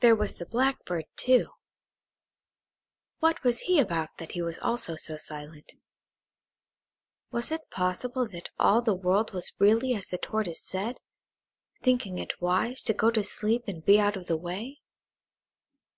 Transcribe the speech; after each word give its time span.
There 0.00 0.14
was 0.14 0.34
the 0.34 0.44
Blackbird, 0.44 1.06
too;–what 3.22 3.42
was 3.42 3.60
he 3.60 3.80
about 3.80 4.10
that 4.18 4.32
he 4.32 4.42
also 4.42 4.92
was 4.92 5.24
silent? 5.26 5.72
Was 7.30 7.50
it 7.50 7.70
possible 7.70 8.28
that 8.28 8.50
all 8.58 8.82
the 8.82 8.92
world 8.94 9.32
was 9.32 9.54
really 9.58 9.94
as 9.94 10.08
the 10.08 10.18
Tortoise 10.18 10.62
said, 10.62 10.98
thinking 11.82 12.18
it 12.18 12.42
wise 12.42 12.82
to 12.82 12.92
go 12.92 13.10
to 13.10 13.24
sleep 13.24 13.62
and 13.66 13.82
be 13.82 13.98
out 13.98 14.18
of 14.18 14.26
the 14.26 14.36
way? 14.36 14.80